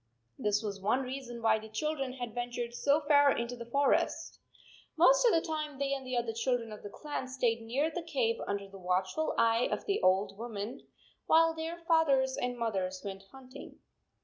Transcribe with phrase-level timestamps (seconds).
[0.39, 4.39] This was one reason why the children had ven tured so far into the forest.
[4.97, 8.01] Most of the time they and the other children of the clan stayed near the
[8.01, 10.87] cave under the watchful eye of the old woman,
[11.27, 13.77] while their fathers and mothers went hunting.